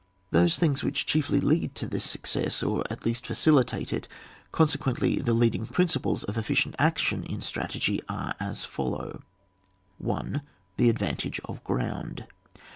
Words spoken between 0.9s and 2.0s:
chiefly lead to